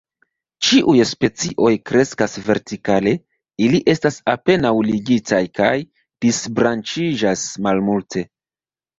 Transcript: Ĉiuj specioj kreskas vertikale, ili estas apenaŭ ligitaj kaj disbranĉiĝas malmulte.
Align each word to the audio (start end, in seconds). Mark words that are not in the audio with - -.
Ĉiuj 0.67 1.01
specioj 1.07 1.73
kreskas 1.89 2.37
vertikale, 2.45 3.11
ili 3.65 3.81
estas 3.93 4.17
apenaŭ 4.33 4.71
ligitaj 4.87 5.41
kaj 5.59 5.67
disbranĉiĝas 6.27 7.45
malmulte. 7.69 8.25